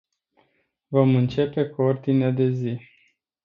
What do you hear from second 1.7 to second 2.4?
ordinea